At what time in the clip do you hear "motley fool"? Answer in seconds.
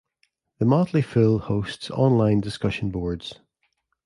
0.65-1.37